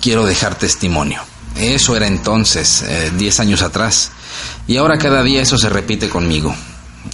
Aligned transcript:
Quiero 0.00 0.24
dejar 0.24 0.56
testimonio. 0.56 1.20
Eso 1.56 1.96
era 1.96 2.06
entonces, 2.06 2.84
10 3.16 3.38
eh, 3.38 3.42
años 3.42 3.62
atrás. 3.62 4.12
Y 4.66 4.76
ahora 4.76 4.98
cada 4.98 5.22
día 5.22 5.42
eso 5.42 5.58
se 5.58 5.68
repite 5.68 6.08
conmigo. 6.08 6.54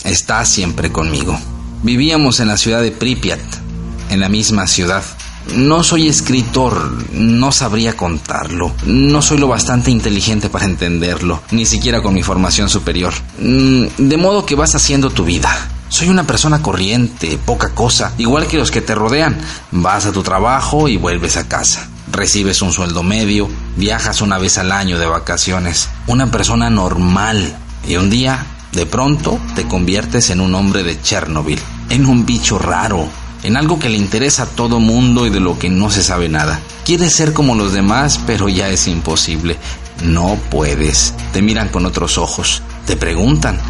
Está 0.05 0.45
siempre 0.45 0.93
conmigo. 0.93 1.39
Vivíamos 1.83 2.41
en 2.41 2.49
la 2.49 2.59
ciudad 2.59 2.83
de 2.83 2.91
Pripyat, 2.91 3.41
en 4.11 4.21
la 4.21 4.29
misma 4.29 4.67
ciudad. 4.67 5.03
No 5.55 5.83
soy 5.83 6.09
escritor, 6.09 7.13
no 7.13 7.53
sabría 7.53 7.95
contarlo, 7.97 8.73
no 8.87 9.21
soy 9.21 9.37
lo 9.37 9.47
bastante 9.47 9.91
inteligente 9.91 10.49
para 10.49 10.65
entenderlo, 10.65 11.43
ni 11.51 11.67
siquiera 11.67 12.03
con 12.03 12.15
mi 12.15 12.23
formación 12.23 12.71
superior. 12.71 13.13
Mm, 13.39 13.85
de 13.99 14.17
modo 14.17 14.47
que 14.47 14.55
vas 14.55 14.75
haciendo 14.75 15.11
tu 15.11 15.25
vida. 15.25 15.51
Soy 15.91 16.09
una 16.09 16.27
persona 16.27 16.63
corriente, 16.63 17.39
poca 17.45 17.75
cosa, 17.75 18.15
igual 18.17 18.47
que 18.47 18.57
los 18.57 18.71
que 18.71 18.81
te 18.81 18.95
rodean. 18.95 19.39
Vas 19.71 20.07
a 20.07 20.13
tu 20.13 20.23
trabajo 20.23 20.89
y 20.89 20.97
vuelves 20.97 21.37
a 21.37 21.47
casa 21.47 21.89
recibes 22.15 22.63
un 22.63 22.73
sueldo 22.73 23.03
medio, 23.03 23.49
viajas 23.77 24.21
una 24.21 24.39
vez 24.39 24.59
al 24.59 24.73
año 24.73 24.99
de 24.99 25.07
vacaciones, 25.07 25.89
una 26.07 26.31
persona 26.31 26.71
normal 26.71 27.57
y 27.87 27.97
un 27.97 28.11
día, 28.11 28.47
de 28.73 28.87
pronto, 28.87 29.39
te 29.55 29.65
conviertes 29.65 30.31
en 30.31 30.41
un 30.41 30.55
hombre 30.55 30.83
de 30.83 31.01
Chernobyl, 31.01 31.61
en 31.91 32.07
un 32.07 32.25
bicho 32.25 32.59
raro, 32.59 33.09
en 33.43 33.57
algo 33.57 33.79
que 33.79 33.89
le 33.89 33.99
interesa 33.99 34.45
a 34.45 34.47
todo 34.47 34.81
mundo 34.81 35.27
y 35.27 35.31
de 35.31 35.41
lo 35.41 35.59
que 35.59 35.69
no 35.69 35.91
se 35.91 36.03
sabe 36.03 36.29
nada. 36.29 36.61
Quieres 36.85 37.15
ser 37.15 37.33
como 37.33 37.55
los 37.55 37.73
demás, 37.73 38.19
pero 38.27 38.49
ya 38.49 38.71
es 38.71 38.89
imposible. 38.89 39.59
No 40.03 40.39
puedes. 40.51 41.15
Te 41.33 41.43
miran 41.43 41.69
con 41.69 41.87
otros 41.87 42.19
ojos. 42.19 42.63
Te 42.87 42.97
preguntan, 42.97 43.61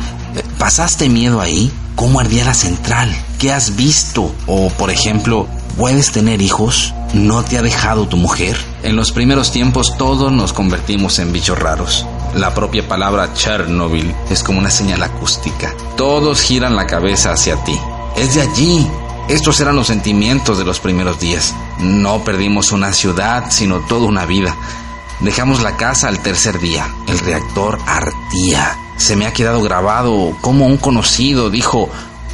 ¿pasaste 0.58 1.08
miedo 1.08 1.40
ahí? 1.40 1.72
¿Cómo 1.96 2.20
ardía 2.20 2.44
la 2.44 2.54
central? 2.54 3.14
¿Qué 3.38 3.52
has 3.52 3.76
visto? 3.76 4.34
O, 4.46 4.68
por 4.70 4.90
ejemplo, 4.90 5.48
¿puedes 5.76 6.12
tener 6.12 6.42
hijos? 6.42 6.94
¿No 7.12 7.44
te 7.44 7.58
ha 7.58 7.62
dejado 7.62 8.06
tu 8.06 8.16
mujer? 8.16 8.56
En 8.82 8.96
los 8.96 9.12
primeros 9.12 9.50
tiempos 9.52 9.96
todos 9.96 10.32
nos 10.32 10.52
convertimos 10.52 11.18
en 11.18 11.32
bichos 11.32 11.58
raros. 11.58 12.06
La 12.34 12.54
propia 12.54 12.86
palabra 12.86 13.32
Chernobyl 13.34 14.14
es 14.30 14.42
como 14.42 14.58
una 14.58 14.70
señal 14.70 15.02
acústica. 15.02 15.74
Todos 15.96 16.40
giran 16.40 16.76
la 16.76 16.86
cabeza 16.86 17.32
hacia 17.32 17.56
ti. 17.64 17.78
Es 18.16 18.34
de 18.34 18.42
allí. 18.42 18.86
Estos 19.28 19.60
eran 19.60 19.76
los 19.76 19.86
sentimientos 19.86 20.58
de 20.58 20.64
los 20.64 20.80
primeros 20.80 21.18
días. 21.18 21.54
No 21.78 22.24
perdimos 22.24 22.72
una 22.72 22.92
ciudad, 22.92 23.46
sino 23.50 23.80
toda 23.86 24.06
una 24.06 24.26
vida. 24.26 24.54
Dejamos 25.20 25.62
la 25.62 25.76
casa 25.76 26.08
al 26.08 26.20
tercer 26.20 26.58
día. 26.60 26.86
El 27.06 27.18
reactor 27.20 27.78
ardía. 27.86 28.76
Se 28.96 29.16
me 29.16 29.26
ha 29.26 29.32
quedado 29.32 29.62
grabado 29.62 30.36
como 30.40 30.66
un 30.66 30.76
conocido 30.76 31.50
dijo, 31.50 31.88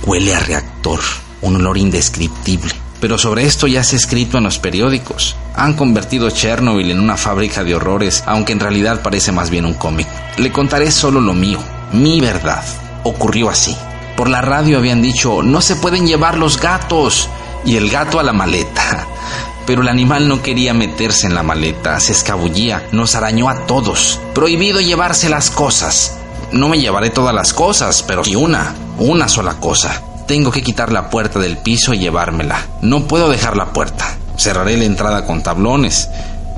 huele 0.05 0.34
a 0.34 0.41
reactor. 0.41 1.00
Un 1.42 1.56
olor 1.56 1.78
indescriptible. 1.78 2.89
Pero 3.01 3.17
sobre 3.17 3.47
esto 3.47 3.67
ya 3.67 3.83
se 3.83 3.97
ha 3.97 3.98
escrito 3.98 4.39
en 4.39 4.45
los 4.45 4.59
periódicos. 4.59 5.34
Han 5.55 5.75
convertido 5.75 6.31
Chernobyl 6.31 6.91
en 6.91 7.01
una 7.01 7.17
fábrica 7.17 7.64
de 7.64 7.74
horrores, 7.74 8.23
aunque 8.27 8.52
en 8.52 8.61
realidad 8.61 9.02
parece 9.02 9.33
más 9.33 9.48
bien 9.48 9.64
un 9.64 9.74
cómic. 9.74 10.07
Le 10.36 10.52
contaré 10.52 10.91
solo 10.91 11.20
lo 11.20 11.33
mío, 11.33 11.58
mi 11.92 12.20
verdad. 12.20 12.63
Ocurrió 13.02 13.48
así. 13.48 13.74
Por 14.17 14.29
la 14.29 14.42
radio 14.42 14.77
habían 14.77 15.01
dicho, 15.01 15.42
no 15.42 15.63
se 15.63 15.77
pueden 15.77 16.07
llevar 16.07 16.36
los 16.36 16.61
gatos. 16.61 17.29
Y 17.64 17.77
el 17.77 17.91
gato 17.91 18.20
a 18.20 18.23
la 18.23 18.33
maleta. 18.33 19.07
Pero 19.67 19.83
el 19.83 19.89
animal 19.89 20.29
no 20.29 20.42
quería 20.42 20.74
meterse 20.74 21.27
en 21.27 21.35
la 21.35 21.42
maleta, 21.42 22.01
se 22.01 22.13
escabullía, 22.13 22.89
nos 22.92 23.14
arañó 23.14 23.48
a 23.48 23.67
todos. 23.67 24.20
Prohibido 24.35 24.80
llevarse 24.80 25.29
las 25.29 25.51
cosas. 25.51 26.17
No 26.53 26.69
me 26.69 26.80
llevaré 26.80 27.11
todas 27.11 27.35
las 27.35 27.53
cosas, 27.53 28.03
pero 28.03 28.24
sí 28.24 28.35
una, 28.35 28.74
una 28.98 29.29
sola 29.29 29.61
cosa. 29.61 30.03
Tengo 30.30 30.52
que 30.52 30.63
quitar 30.63 30.92
la 30.92 31.11
puerta 31.11 31.41
del 31.41 31.58
piso 31.58 31.92
y 31.92 31.98
llevármela. 31.98 32.64
No 32.83 33.08
puedo 33.08 33.29
dejar 33.29 33.57
la 33.57 33.73
puerta. 33.73 34.17
Cerraré 34.36 34.77
la 34.77 34.85
entrada 34.85 35.27
con 35.27 35.42
tablones. 35.42 36.08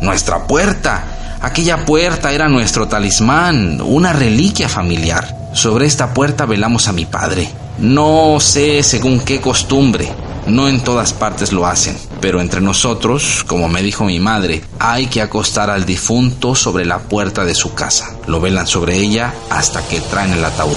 Nuestra 0.02 0.46
puerta. 0.46 1.38
Aquella 1.40 1.86
puerta 1.86 2.32
era 2.32 2.50
nuestro 2.50 2.86
talismán, 2.86 3.80
una 3.80 4.12
reliquia 4.12 4.68
familiar. 4.68 5.48
Sobre 5.54 5.86
esta 5.86 6.12
puerta 6.12 6.44
velamos 6.44 6.86
a 6.86 6.92
mi 6.92 7.06
padre. 7.06 7.48
No 7.78 8.40
sé 8.40 8.82
según 8.82 9.20
qué 9.20 9.40
costumbre, 9.40 10.12
no 10.46 10.68
en 10.68 10.82
todas 10.82 11.14
partes 11.14 11.50
lo 11.50 11.66
hacen, 11.66 11.96
pero 12.20 12.42
entre 12.42 12.60
nosotros, 12.60 13.42
como 13.46 13.70
me 13.70 13.80
dijo 13.80 14.04
mi 14.04 14.20
madre, 14.20 14.62
hay 14.78 15.06
que 15.06 15.22
acostar 15.22 15.70
al 15.70 15.86
difunto 15.86 16.54
sobre 16.54 16.84
la 16.84 16.98
puerta 16.98 17.46
de 17.46 17.54
su 17.54 17.72
casa. 17.72 18.18
Lo 18.26 18.38
velan 18.38 18.66
sobre 18.66 18.98
ella 18.98 19.32
hasta 19.48 19.80
que 19.88 20.02
traen 20.02 20.34
el 20.34 20.44
ataúd. 20.44 20.76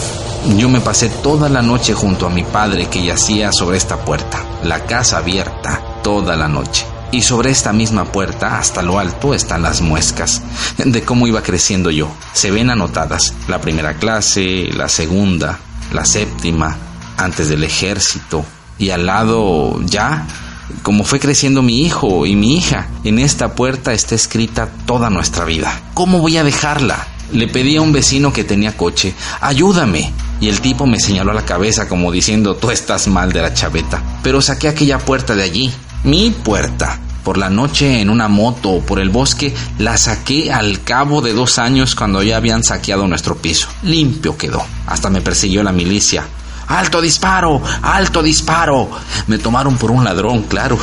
Yo 0.54 0.70
me 0.70 0.80
pasé 0.80 1.10
toda 1.10 1.50
la 1.50 1.64
noche 1.64 1.94
junto 1.94 2.28
a 2.28 2.30
mi 2.30 2.44
padre 2.44 2.88
que 2.88 3.04
yacía 3.04 3.52
sobre 3.52 3.78
esta 3.78 4.06
puerta, 4.06 4.44
la 4.64 4.86
casa 4.86 5.18
abierta 5.18 5.82
toda 6.04 6.36
la 6.36 6.48
noche. 6.48 6.86
Y 7.12 7.24
sobre 7.24 7.50
esta 7.50 7.74
misma 7.74 8.06
puerta, 8.06 8.60
hasta 8.60 8.84
lo 8.84 9.00
alto, 9.00 9.34
están 9.34 9.64
las 9.64 9.82
muescas 9.82 10.44
de 10.78 11.02
cómo 11.02 11.26
iba 11.26 11.42
creciendo 11.42 11.90
yo. 11.90 12.10
Se 12.34 12.52
ven 12.52 12.70
anotadas 12.70 13.34
la 13.48 13.60
primera 13.60 13.96
clase, 13.96 14.70
la 14.72 14.88
segunda, 14.88 15.58
la 15.92 16.06
séptima, 16.06 16.78
antes 17.18 17.50
del 17.50 17.64
ejército, 17.64 18.46
y 18.78 18.92
al 18.92 19.08
lado 19.08 19.82
ya, 19.82 20.28
como 20.84 21.04
fue 21.04 21.20
creciendo 21.20 21.64
mi 21.64 21.82
hijo 21.82 22.28
y 22.28 22.36
mi 22.36 22.56
hija. 22.56 22.88
En 23.04 23.18
esta 23.18 23.56
puerta 23.56 23.94
está 23.94 24.14
escrita 24.14 24.70
toda 24.86 25.10
nuestra 25.10 25.44
vida. 25.44 25.82
¿Cómo 25.96 26.20
voy 26.20 26.38
a 26.38 26.44
dejarla? 26.44 27.08
Le 27.32 27.48
pedí 27.48 27.78
a 27.78 27.82
un 27.82 27.92
vecino 27.92 28.32
que 28.32 28.44
tenía 28.44 28.78
coche, 28.78 29.16
ayúdame. 29.42 30.14
Y 30.40 30.50
el 30.50 30.62
tipo 30.62 30.86
me 30.86 31.00
señaló 31.00 31.32
a 31.32 31.36
la 31.36 31.46
cabeza 31.46 31.88
como 31.88 32.12
diciendo, 32.12 32.56
tú 32.56 32.70
estás 32.72 33.08
mal 33.08 33.32
de 33.32 33.42
la 33.42 33.54
chaveta. 33.54 34.02
Pero 34.24 34.42
saqué 34.42 34.68
aquella 34.68 35.00
puerta 35.00 35.36
de 35.36 35.44
allí, 35.44 35.74
mi 36.04 36.32
puerta. 36.32 37.00
Por 37.24 37.38
la 37.40 37.50
noche 37.50 38.02
en 38.02 38.12
una 38.12 38.28
moto 38.28 38.70
o 38.70 38.82
por 38.82 39.00
el 39.00 39.10
bosque, 39.10 39.52
la 39.80 39.98
saqué 39.98 40.54
al 40.54 40.84
cabo 40.84 41.22
de 41.22 41.34
dos 41.34 41.58
años 41.58 41.96
cuando 41.96 42.22
ya 42.22 42.38
habían 42.38 42.64
saqueado 42.64 43.08
nuestro 43.08 43.36
piso. 43.36 43.68
Limpio 43.82 44.38
quedó. 44.38 44.64
Hasta 44.86 45.10
me 45.10 45.22
persiguió 45.22 45.64
la 45.64 45.72
milicia. 45.72 46.28
¡Alto 46.68 47.02
disparo! 47.02 47.62
¡Alto 47.82 48.24
disparo! 48.24 48.90
Me 49.28 49.38
tomaron 49.38 49.78
por 49.78 49.92
un 49.92 50.04
ladrón, 50.04 50.44
claro. 50.44 50.78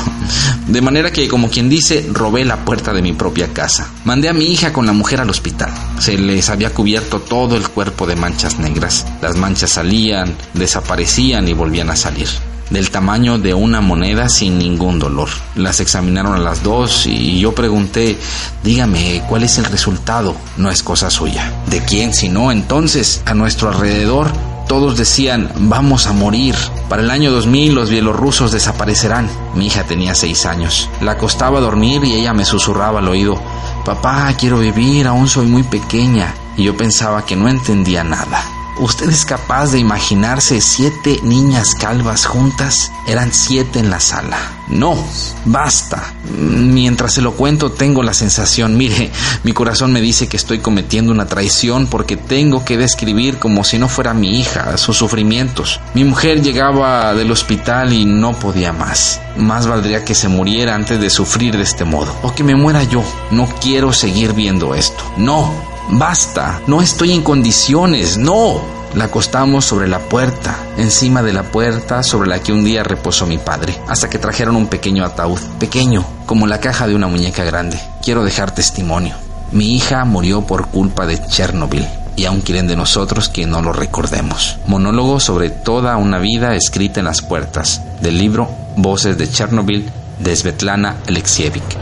De 0.67 0.81
manera 0.81 1.13
que, 1.13 1.29
como 1.29 1.51
quien 1.51 1.69
dice, 1.69 2.09
robé 2.13 2.45
la 2.45 2.65
puerta 2.65 2.93
de 2.93 3.03
mi 3.03 3.13
propia 3.13 3.53
casa. 3.53 3.89
Mandé 4.05 4.29
a 4.29 4.33
mi 4.33 4.47
hija 4.47 4.73
con 4.73 4.87
la 4.87 4.93
mujer 4.93 5.21
al 5.21 5.31
hospital. 5.31 5.73
Se 5.99 6.17
les 6.17 6.51
había 6.51 6.73
cubierto 6.73 7.21
todo 7.21 7.57
el 7.57 7.69
cuerpo 7.69 8.07
de 8.07 8.17
manchas 8.17 8.59
negras. 8.59 9.07
Las 9.21 9.37
manchas 9.37 9.71
salían, 9.71 10.37
desaparecían 10.55 11.49
y 11.49 11.53
volvían 11.53 11.91
a 11.91 11.97
salir 11.97 12.29
del 12.73 12.91
tamaño 12.91 13.39
de 13.39 13.53
una 13.53 13.81
moneda 13.81 14.29
sin 14.29 14.59
ningún 14.59 14.99
dolor. 14.99 15.29
Las 15.57 15.81
examinaron 15.81 16.35
a 16.35 16.39
las 16.39 16.63
dos 16.63 17.07
y 17.07 17.39
yo 17.39 17.55
pregunté, 17.55 18.17
dígame, 18.65 19.23
¿cuál 19.29 19.43
es 19.43 19.59
el 19.59 19.67
resultado? 19.67 20.35
No 20.57 20.71
es 20.71 20.83
cosa 20.83 21.11
suya. 21.11 21.53
¿De 21.67 21.85
quién 21.85 22.15
si 22.15 22.29
no? 22.29 22.51
Entonces, 22.51 23.23
a 23.27 23.35
nuestro 23.35 23.69
alrededor 23.69 24.33
todos 24.73 24.97
decían, 24.97 25.53
vamos 25.55 26.07
a 26.07 26.15
morir. 26.15 26.57
Para 26.89 27.03
el 27.03 27.11
año 27.11 27.31
2000 27.31 27.75
los 27.75 27.91
bielorrusos 27.91 28.53
desaparecerán. 28.53 29.29
Mi 29.55 29.67
hija 29.67 29.85
tenía 29.85 30.15
seis 30.15 30.47
años. 30.47 30.89
La 31.03 31.13
acostaba 31.13 31.59
a 31.59 31.61
dormir 31.61 32.03
y 32.07 32.15
ella 32.15 32.33
me 32.33 32.47
susurraba 32.47 33.01
al 33.01 33.09
oído, 33.09 33.39
papá, 33.85 34.33
quiero 34.33 34.59
vivir, 34.61 35.07
aún 35.07 35.29
soy 35.29 35.45
muy 35.45 35.63
pequeña. 35.63 36.35
Y 36.57 36.65
yo 36.65 36.75
pensaba 36.75 37.27
que 37.27 37.37
no 37.37 37.51
entendía 37.51 38.03
nada. 38.03 38.43
¿Usted 38.79 39.11
es 39.11 39.27
capaz 39.27 39.71
de 39.71 39.79
imaginarse 39.79 40.61
siete 40.61 41.21
niñas 41.23 41.75
calvas 41.75 42.25
juntas? 42.25 42.91
Eran 43.07 43.33
siete 43.33 43.79
en 43.79 43.91
la 43.91 44.01
sala. 44.01 44.39
No, 44.69 44.97
basta. 45.45 46.15
Mientras 46.39 47.13
se 47.13 47.21
lo 47.21 47.33
cuento 47.33 47.73
tengo 47.73 48.03
la 48.03 48.15
sensación, 48.15 48.77
mire, 48.79 49.13
mi 49.45 49.53
corazón 49.53 49.93
me 49.93 50.01
dice 50.01 50.27
que 50.27 50.39
estoy 50.39 50.61
cometiendo 50.61 51.13
una 51.13 51.27
traición 51.27 51.87
porque 51.87 52.17
tengo 52.17 52.65
que 52.65 52.79
describir 52.79 53.39
como 53.39 53.63
si 53.63 53.79
no 53.79 53.89
fuera 53.89 54.15
mi 54.15 54.41
hija 54.41 54.79
sus 54.79 54.97
sufrimientos. 54.97 55.81
Mi 55.95 56.05
mujer 56.05 56.43
llegaba 56.43 57.15
del 57.15 57.31
hospital 57.31 57.93
y 57.93 58.07
no 58.07 58.33
podía 58.33 58.73
más. 58.73 59.21
Más 59.37 59.67
valdría 59.67 60.05
que 60.05 60.15
se 60.15 60.29
muriera 60.29 60.75
antes 60.75 60.99
de 60.99 61.11
sufrir 61.11 61.57
de 61.57 61.63
este 61.63 61.85
modo. 61.85 62.15
O 62.23 62.35
que 62.35 62.43
me 62.43 62.55
muera 62.55 62.85
yo. 62.85 63.05
No 63.31 63.49
quiero 63.61 63.93
seguir 63.93 64.33
viendo 64.33 64.75
esto. 64.75 65.05
No, 65.19 65.72
Basta, 65.95 66.63
no 66.67 66.81
estoy 66.81 67.13
en 67.13 67.23
condiciones, 67.23 68.17
no. 68.17 68.63
La 68.95 69.05
acostamos 69.05 69.67
sobre 69.67 69.89
la 69.89 69.99
puerta, 69.99 70.57
encima 70.79 71.23
de 71.23 71.35
la 71.35 71.43
puerta 71.43 72.03
sobre 72.03 72.31
la 72.31 72.39
que 72.39 72.51
un 72.51 72.65
día 72.65 72.83
reposó 72.83 73.27
mi 73.27 73.37
padre, 73.37 73.79
hasta 73.89 74.09
que 74.09 74.19
trajeron 74.19 74.57
un 74.57 74.69
pequeño 74.69 75.05
ataúd, 75.05 75.39
pequeño, 75.61 76.03
como 76.25 76.47
la 76.47 76.61
caja 76.61 76.87
de 76.87 76.95
una 76.95 77.09
muñeca 77.09 77.45
grande. 77.45 77.79
Quiero 78.03 78.25
dejar 78.25 78.55
testimonio. 78.55 79.17
Mi 79.51 79.75
hija 79.77 80.07
murió 80.07 80.41
por 80.47 80.69
culpa 80.69 81.05
de 81.05 81.21
Chernobyl 81.27 81.87
y 82.17 82.25
aún 82.25 82.41
quieren 82.41 82.69
de 82.69 82.77
nosotros 82.77 83.29
que 83.29 83.45
no 83.45 83.61
lo 83.61 83.75
recordemos. 83.75 84.57
Monólogo 84.67 85.21
sobre 85.21 85.51
toda 85.51 85.99
una 85.99 86.19
vida 86.19 86.55
escrita 86.55 87.01
en 87.01 87.07
las 87.07 87.21
puertas 87.21 87.83
del 88.01 88.17
libro 88.17 88.49
Voces 88.77 89.19
de 89.19 89.31
Chernobyl 89.31 89.91
de 90.19 90.37
Svetlana 90.37 90.97
Alexievich. 91.07 91.82